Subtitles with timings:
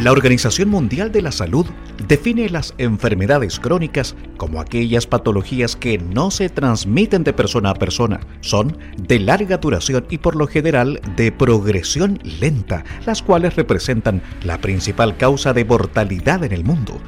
[0.00, 1.66] La Organización Mundial de la Salud
[2.08, 8.20] define las enfermedades crónicas como aquellas patologías que no se transmiten de persona a persona,
[8.40, 14.58] son de larga duración y por lo general de progresión lenta, las cuales representan la
[14.58, 16.98] principal causa de mortalidad en el mundo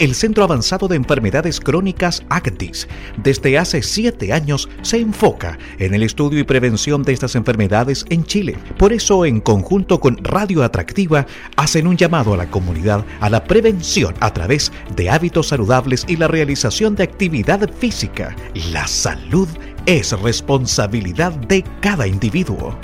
[0.00, 2.88] el Centro Avanzado de Enfermedades Crónicas ACTIS
[3.22, 8.24] desde hace siete años se enfoca en el estudio y prevención de estas enfermedades en
[8.24, 8.56] Chile.
[8.78, 11.26] Por eso, en conjunto con Radio Atractiva,
[11.56, 16.16] hacen un llamado a la comunidad a la prevención a través de hábitos saludables y
[16.16, 18.34] la realización de actividad física.
[18.72, 19.48] La salud
[19.84, 22.74] es responsabilidad de cada individuo.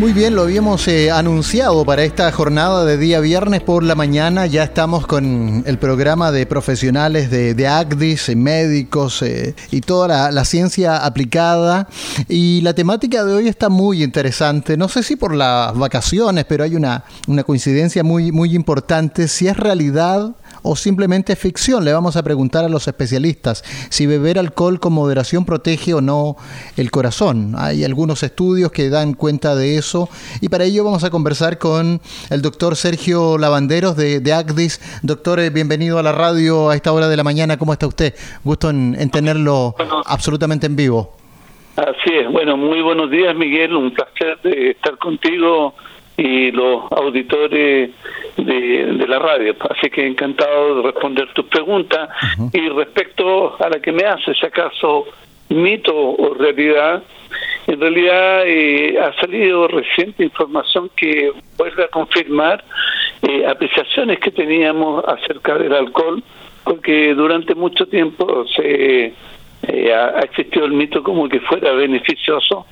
[0.00, 4.46] Muy bien, lo habíamos eh, anunciado para esta jornada de día viernes por la mañana.
[4.46, 10.30] Ya estamos con el programa de profesionales de, de ACDIS, eh, médicos eh, y toda
[10.32, 11.86] la, ciencia aplicada.
[12.30, 14.78] Y la temática de hoy está muy interesante.
[14.78, 19.28] No sé si por las vacaciones, pero hay una, una coincidencia muy, muy importante.
[19.28, 21.84] Si es realidad o simplemente ficción.
[21.84, 26.36] Le vamos a preguntar a los especialistas si beber alcohol con moderación protege o no
[26.76, 27.54] el corazón.
[27.56, 30.08] Hay algunos estudios que dan cuenta de eso
[30.40, 35.00] y para ello vamos a conversar con el doctor Sergio Lavanderos de, de ACDIS.
[35.02, 37.58] Doctor, eh, bienvenido a la radio a esta hora de la mañana.
[37.58, 38.14] ¿Cómo está usted?
[38.44, 39.74] Gusto en, tenerlo
[40.06, 41.12] absolutamente en vivo.
[41.76, 42.30] Así es.
[42.30, 43.74] Bueno, muy buenos días, Miguel.
[43.74, 45.74] Un placer de estar contigo
[46.20, 47.90] y los auditores
[48.36, 49.56] de, la radio.
[49.70, 52.10] Así que encantado de responder tus preguntas.
[52.52, 55.06] Y respecto a la que me haces, acaso
[55.48, 57.02] mito o realidad,
[57.66, 62.62] en realidad eh, ha salido reciente información que vuelve a confirmar
[63.22, 66.22] eh, apreciaciones que teníamos acerca del alcohol,
[66.64, 69.14] porque durante mucho tiempo se
[69.62, 72.66] eh, ha, existido el mito como que fuera beneficioso,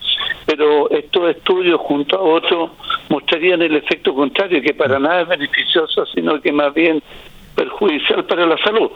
[0.46, 2.70] pero estos estudios junto a otros
[3.08, 7.02] mostrarían el efecto contrario, que para nada es beneficioso, sino que más bien
[7.54, 8.90] perjudicial para la salud.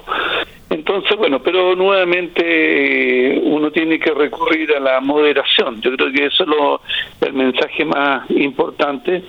[0.71, 5.81] Entonces, bueno, pero nuevamente eh, uno tiene que recurrir a la moderación.
[5.83, 6.81] Yo creo que eso es lo,
[7.21, 9.23] el mensaje más importante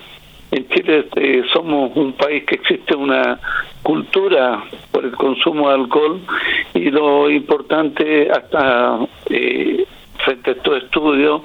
[0.54, 3.40] en Chile eh, somos un país que existe una
[3.82, 6.22] cultura por el consumo de alcohol
[6.74, 9.00] y lo importante hasta
[9.30, 9.86] eh,
[10.24, 11.42] frente a estos estudios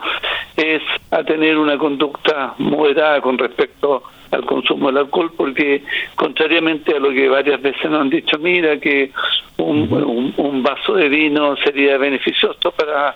[0.57, 5.83] es a tener una conducta moderada con respecto al consumo del alcohol porque
[6.15, 9.11] contrariamente a lo que varias veces nos han dicho mira que
[9.57, 13.15] un, un vaso de vino sería beneficioso para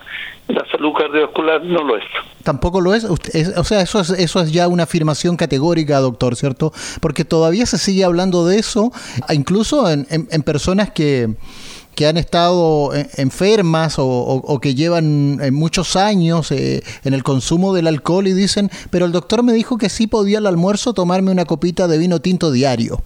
[0.48, 2.04] la salud cardiovascular no lo es.
[2.42, 3.04] Tampoco lo es.
[3.04, 6.72] o sea, eso es, eso es ya una afirmación categórica, doctor, ¿cierto?
[7.00, 8.90] Porque todavía se sigue hablando de eso,
[9.30, 11.28] incluso en, en, personas que,
[11.94, 17.86] que han estado enfermas o, que llevan eh, muchos años eh, en el consumo del
[17.86, 21.44] alcohol y dicen, pero el doctor me dijo que sí podía al almuerzo tomarme una
[21.44, 22.98] copita de vino tinto diario.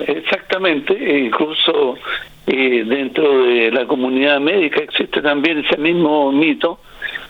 [0.00, 0.94] Exactamente.
[0.94, 1.96] E incluso
[2.46, 6.78] eh, dentro de la comunidad médica existe también ese mismo mito,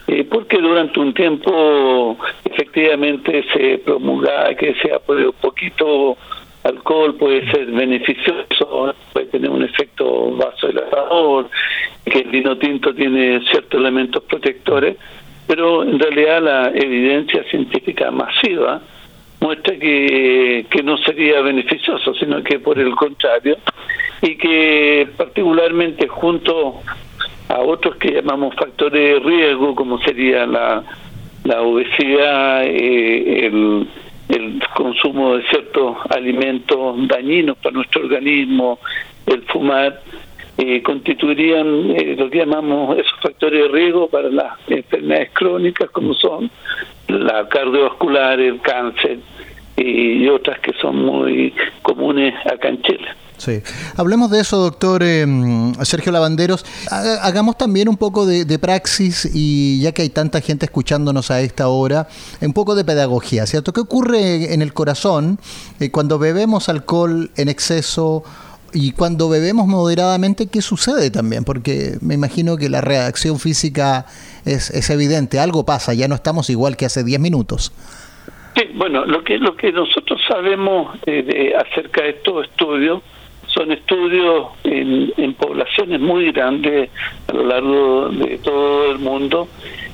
[0.07, 6.17] eh, porque durante un tiempo efectivamente se promulgaba que sea pues, poquito
[6.63, 8.56] alcohol puede ser beneficioso,
[9.13, 11.49] puede tener un efecto vasodilatador,
[12.05, 14.97] que el vino tinto tiene ciertos elementos protectores,
[15.47, 18.81] pero en realidad la evidencia científica masiva
[19.39, 23.57] muestra que, que no sería beneficioso, sino que por el contrario,
[24.21, 26.81] y que particularmente junto
[27.49, 30.83] a otros que llamamos factores de riesgo, como sería la,
[31.43, 33.87] la obesidad, eh, el,
[34.29, 38.79] el consumo de ciertos alimentos dañinos para nuestro organismo,
[39.25, 40.01] el fumar,
[40.57, 46.13] eh, constituirían eh, lo que llamamos esos factores de riesgo para las enfermedades crónicas como
[46.15, 46.49] son
[47.07, 49.19] la cardiovascular, el cáncer
[49.77, 52.81] y otras que son muy comunes acá en.
[53.37, 53.61] Sí.
[53.95, 56.65] Hablemos de eso, doctor em, Sergio Lavanderos.
[56.89, 61.67] Hagamos también un poco de, praxis y ya que hay tanta gente escuchándonos a esta
[61.67, 62.07] hora,
[62.41, 63.71] un poco de pedagogía, ¿cierto?
[63.71, 65.39] ¿Qué ocurre en el corazón
[65.79, 68.23] eh, cuando bebemos alcohol en exceso?
[68.73, 71.45] Y cuando bebemos moderadamente, ¿qué sucede también?
[71.45, 74.05] Porque me imagino que la reacción física
[74.45, 77.71] es, es evidente, algo pasa, ya no estamos igual que hace 10 minutos.
[78.57, 83.03] Sí, bueno, lo que, lo que nosotros sabemos eh, de, acerca de estos estudios
[83.57, 86.89] son estudios en, poblaciones muy grandes
[87.27, 89.47] a lo largo de todo el mundo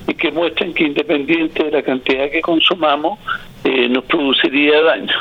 [0.07, 3.19] y que muestran que independiente de la cantidad que consumamos,
[3.63, 5.13] eh, nos produciría daño.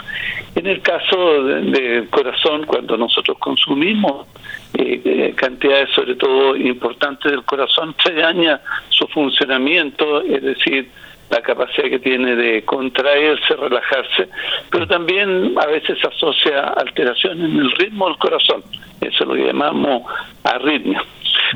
[0.54, 4.26] En el caso del corazón, cuando nosotros consumimos
[4.74, 10.88] eh, eh, cantidades sobre todo importantes del corazón, se daña su funcionamiento, es decir,
[11.32, 14.28] la capacidad que tiene de contraerse, relajarse,
[14.70, 18.62] pero también a veces asocia alteraciones en el ritmo del corazón.
[19.00, 20.02] Eso es lo que llamamos
[20.44, 21.02] arritmia.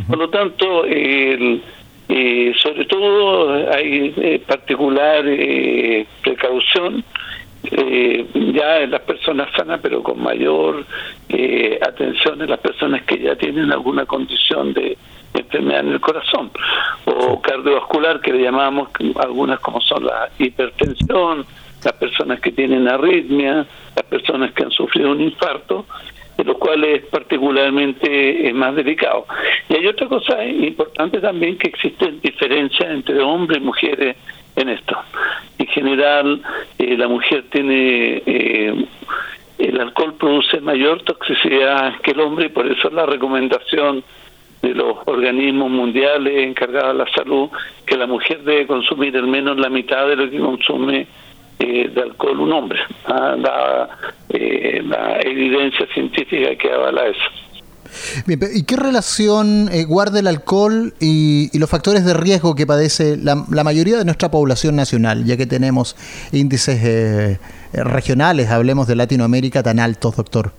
[0.09, 1.63] Por lo tanto, el,
[2.09, 7.05] eh, sobre todo hay eh, particular eh, precaución
[7.65, 10.85] eh, ya en las personas sanas, pero con mayor
[11.29, 14.97] eh, atención en las personas que ya tienen alguna condición de
[15.35, 16.51] enfermedad en el corazón
[17.05, 21.45] o cardiovascular, que le llamamos algunas como son la hipertensión,
[21.85, 25.87] las personas que tienen arritmia, las personas que han sufrido un infarto,
[26.37, 29.27] de lo cual es particularmente más delicado.
[29.69, 34.17] Y hay otra cosa importante también que existen diferencias entre hombres y mujeres
[34.57, 34.97] en esto.
[35.59, 36.43] En general,
[36.79, 38.87] eh, la mujer tiene, eh,
[39.59, 44.03] el alcohol produce mayor toxicidad que el hombre y por eso la recomendación
[44.63, 47.51] de los organismos mundiales encargados de la salud
[47.87, 51.07] que la mujer debe consumir al menos la mitad de lo que consume
[51.59, 52.81] eh, de alcohol un hombre.
[53.07, 53.89] Ah, la,
[54.29, 57.46] la evidencia científica que avala eso.
[58.27, 63.35] ¿Y qué relación eh, guarda el alcohol y, los factores de riesgo que padece la,
[63.65, 65.97] mayoría de nuestra población nacional, ya que tenemos
[66.33, 67.39] índices eh,
[67.73, 70.53] regionales, hablemos de Latinoamérica, tan altos, doctor?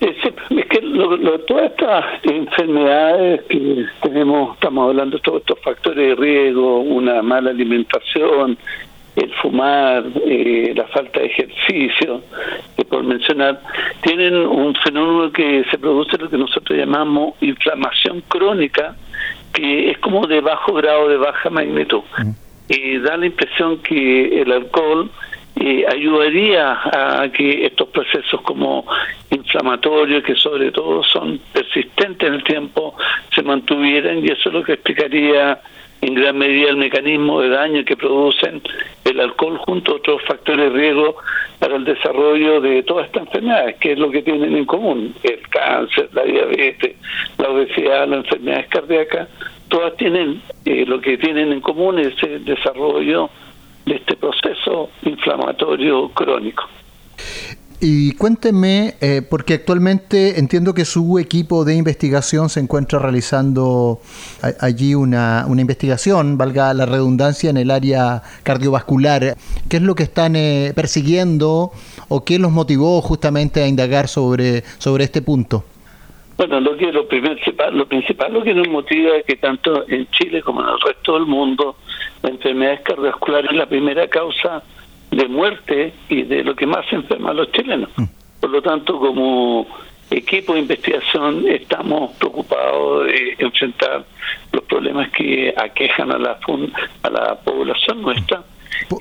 [0.00, 0.14] Eh,
[0.50, 0.80] es que
[1.46, 7.50] todas estas enfermedades que tenemos, estamos hablando de todos estos factores de riesgo, una mala
[7.50, 8.56] alimentación,
[9.16, 12.22] el fumar, eh, la falta de ejercicio,
[12.92, 13.58] por mencionar,
[14.02, 18.94] tienen un fenómeno que se produce lo que nosotros llamamos inflamación crónica,
[19.54, 22.02] que es como de bajo grado, de baja magnitud.
[22.68, 25.10] Y da la impresión que el alcohol
[25.56, 28.84] eh, ayudaría a que estos procesos como
[29.30, 32.94] inflamatorios, que sobre todo son persistentes en el tiempo,
[33.34, 35.58] se mantuvieran y eso es lo que explicaría
[36.02, 38.60] en gran medida el mecanismo de daño que producen
[39.04, 41.16] el alcohol junto a otros factores de riesgo
[41.60, 45.48] para el desarrollo de todas estas enfermedades, que es lo que tienen en común, el
[45.48, 46.96] cáncer, la diabetes,
[47.38, 49.28] la obesidad, las enfermedades cardíacas,
[49.68, 53.30] todas tienen, eh, lo que tienen en común es el desarrollo
[53.86, 56.68] de este proceso inflamatorio crónico.
[57.84, 63.98] Y cuénteme, eh, porque actualmente entiendo que su equipo de investigación se encuentra realizando
[64.60, 69.34] allí una, una investigación, valga la redundancia, en el área cardiovascular.
[69.68, 71.72] ¿Qué es lo que están eh, persiguiendo
[72.08, 75.64] o qué los motivó justamente a indagar sobre, sobre este punto?
[76.36, 80.08] Bueno, lo que lo principal, lo principal lo que nos motiva es que tanto en
[80.12, 81.74] Chile como en el resto del mundo
[82.22, 84.62] la enfermedad cardiovascular es la primera causa
[85.12, 87.90] de muerte y de lo que más enferma a los chilenos.
[87.96, 88.04] Mm.
[88.40, 89.66] Por lo tanto, como
[90.10, 94.04] equipo de investigación estamos preocupados de enfrentar
[94.52, 96.38] los problemas que aquejan a la,
[97.02, 98.42] a la población nuestra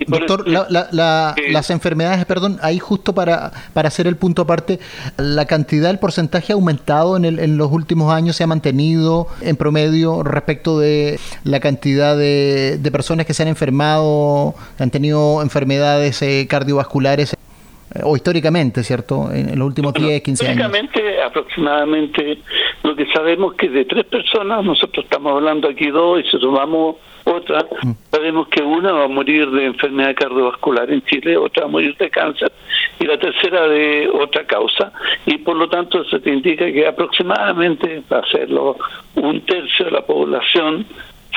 [0.07, 4.79] Doctor, las enfermedades, perdón, ahí justo para, para hacer el punto aparte,
[5.17, 9.27] la cantidad, el porcentaje ha aumentado en, el, en los últimos años, se ha mantenido
[9.41, 15.41] en promedio respecto de la cantidad de, de personas que se han enfermado, han tenido
[15.41, 19.29] enfermedades eh, cardiovasculares eh, o históricamente, ¿cierto?
[19.31, 20.57] En, los últimos 10, 15 años.
[20.57, 22.37] Históricamente, aproximadamente,
[22.83, 26.97] lo que sabemos que de tres personas, nosotros estamos hablando aquí dos y si sumamos
[27.25, 27.91] otra, mm.
[28.11, 31.95] sabemos que una va a morir de enfermedad cardiovascular en Chile, otra va a morir
[31.97, 32.51] de cáncer
[32.99, 34.91] y la tercera de otra causa.
[35.25, 38.77] Y por lo tanto se te indica que aproximadamente, va a serlo,
[39.15, 40.85] un tercio de la población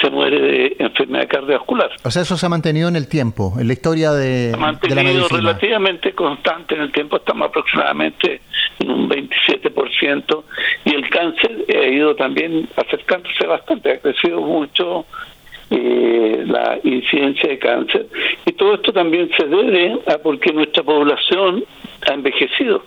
[0.00, 1.90] se muere de enfermedad cardiovascular.
[2.02, 4.59] O sea, eso se ha mantenido en el tiempo, en la historia de, se ha
[4.59, 8.40] mantenido relativamente constante en el tiempo, estamos aproximadamente
[8.80, 10.44] en un 27%,
[10.85, 15.06] y el cáncer ha ido también acercándose bastante, ha crecido mucho
[15.76, 18.07] eh, la incidencia de cáncer.
[18.47, 21.64] Y todo esto también se debe a porque nuestra población
[22.09, 22.85] ha envejecido.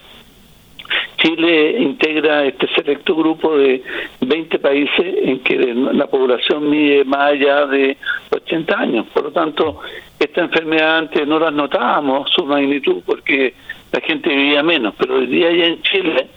[1.18, 3.84] Chile integra este selecto grupo de
[4.22, 7.98] 20 países en que la población mide más allá de
[8.30, 9.06] 80 años.
[9.14, 9.82] Por lo tanto,
[10.18, 13.54] esta enfermedad antes no la notábamos su magnitud porque
[13.92, 16.28] la gente vivía menos, pero hoy día ya en Chile,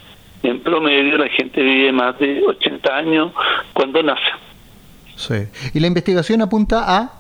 [0.43, 3.33] en promedio, la gente vive más de 80 años
[3.73, 4.50] cuando nace.
[5.21, 5.35] Sí.
[5.75, 7.13] ¿Y la investigación apunta a...?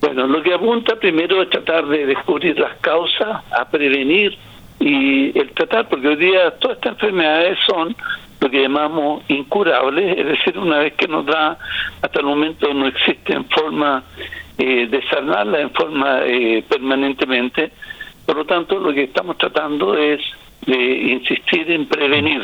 [0.00, 4.36] Bueno, lo que apunta primero es tratar de descubrir las causas, a prevenir
[4.78, 7.94] y el tratar, porque hoy día todas estas enfermedades son
[8.40, 11.58] lo que llamamos incurables, es decir, una vez que nos da,
[12.00, 14.02] hasta el momento no existe en forma
[14.56, 17.70] eh, de sanarla en forma eh, permanentemente,
[18.24, 20.20] por lo tanto lo que estamos tratando es
[20.66, 22.42] de insistir en prevenir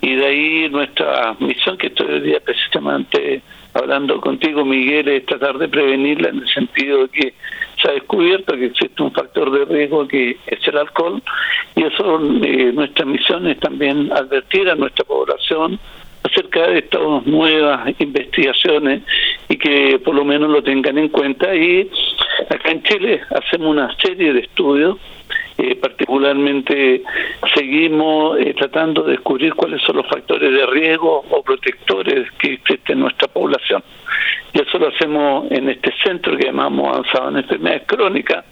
[0.00, 3.42] y de ahí nuestra misión que estoy hoy día precisamente
[3.74, 7.34] hablando contigo, Miguel, es tratar de prevenirla en el sentido de que
[7.80, 11.22] se ha descubierto que existe un factor de riesgo que es el alcohol.
[11.76, 15.78] Y eso eh, nuestra misión es también advertir a nuestra población
[16.22, 19.02] acerca de estas nuevas investigaciones
[19.48, 21.90] y que por lo menos lo tengan en cuenta y
[22.50, 24.98] acá en Chile hacemos una serie de estudios
[25.60, 27.02] eh, particularmente
[27.52, 32.98] seguimos eh, tratando de descubrir cuáles son los factores de riesgo o protectores que existen
[32.98, 33.82] en nuestra población.
[34.52, 38.44] Y eso lo hacemos en este centro que llamamos Avanzado en Enfermedades Crónicas,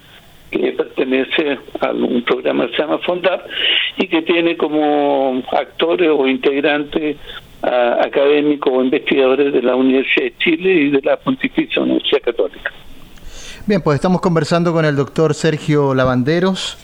[0.51, 3.47] que pertenece a un programa que se llama FONDAP
[3.99, 7.19] y que tiene como actores o integrantes
[7.67, 12.71] académicos o investigadores de la Universidad de Chile y de la Pontificia Universidad Católica.
[13.67, 16.79] Bien, pues estamos conversando con el doctor Sergio Lavanderos,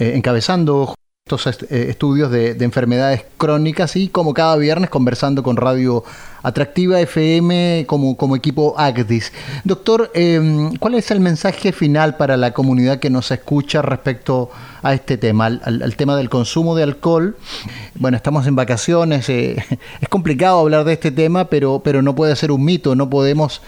[0.00, 0.94] eh, encabezando
[1.28, 6.02] estos eh, estudios de, enfermedades crónicas y como cada viernes conversando con Radio
[6.42, 9.32] Atractiva FM como, como equipo ACDIS.
[9.64, 14.50] Doctor, em, ¿cuál es el mensaje final para la comunidad que nos escucha respecto
[14.82, 17.36] a este tema, al, tema del consumo de alcohol?
[17.94, 19.62] Bueno, estamos en vacaciones, eh,
[20.00, 23.60] es complicado hablar de este tema, pero, pero no puede ser un mito, no podemos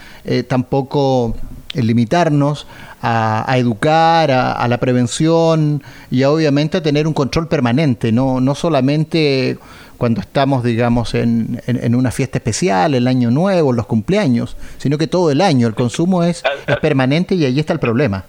[0.47, 1.35] tampoco
[1.73, 2.65] limitarnos
[3.01, 9.57] a, educar, a, la prevención y obviamente a tener un control permanente, no, no solamente
[9.97, 15.05] cuando estamos, digamos, en, en, una fiesta especial, el año nuevo, los cumpleaños, sino que
[15.05, 15.67] todo el año.
[15.67, 18.25] El consumo es, es permanente y ahí está el problema.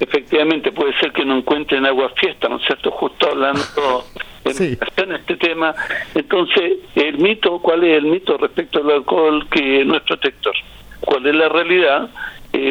[0.00, 2.90] Efectivamente, puede ser que no encuentren agua fiesta, ¿no es cierto?
[2.90, 4.06] Justo hablando
[4.44, 5.74] en este tema.
[6.14, 10.54] Entonces, el mito, ¿cuál es el mito respecto al alcohol que es nuestro protector?
[11.00, 12.08] ¿Cuál es la realidad?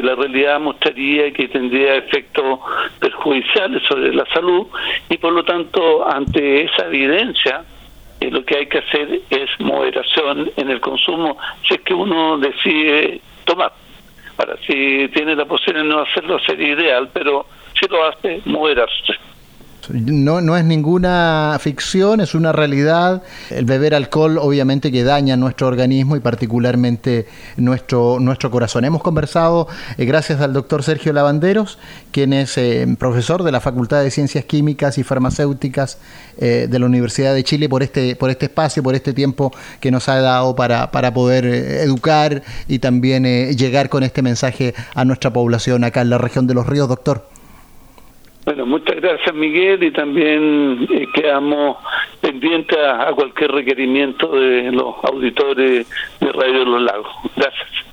[0.02, 2.60] La realidad mostraría que tendría efectos
[3.00, 4.68] perjudiciales sobre la salud
[5.10, 7.64] y por lo tanto ante esa evidencia
[8.20, 11.38] eh, lo que hay que hacer es moderación en el consumo
[11.68, 13.72] si es que uno decide tomar.
[14.38, 17.46] Ahora, si tiene la posibilidad de no hacerlo sería ideal, pero
[17.80, 19.14] si lo hace, moderarse.
[19.90, 23.24] No, no es ninguna ficción, es una realidad.
[23.50, 27.28] El beber alcohol obviamente que daña nuestro organismo y particularmente
[27.58, 28.86] nuestro, nuestro corazón.
[28.86, 31.78] Hemos conversado eh, gracias al doctor Sergio Lavanderos,
[32.12, 35.98] quien es eh, profesor de la Facultad de Ciencias Químicas y Farmacéuticas
[36.38, 39.92] eh, de la Universidad de Chile por este, por este espacio, por este tiempo que
[39.92, 43.24] nos ha dado para, para poder educar y también
[43.56, 47.36] llegar con este mensaje a nuestra población acá en la región de los ríos, doctor.
[48.46, 51.78] Bueno, muchas gracias Miguel y también eh, quedamos
[52.22, 57.12] pendientes a, cualquier requerimiento de los auditores de Radio de los Lagos.
[57.36, 57.85] Gracias.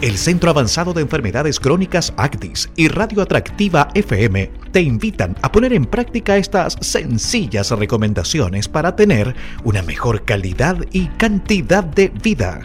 [0.00, 5.74] El Centro Avanzado de Enfermedades Crónicas ACTIS y Radio Atractiva FM te invitan a poner
[5.74, 12.60] en práctica estas sencillas recomendaciones para tener una mejor calidad y cantidad de vida.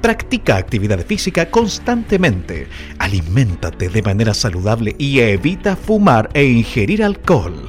[0.00, 2.68] Practica actividad física constantemente,
[2.98, 7.68] aliméntate de manera saludable y evita fumar e ingerir alcohol.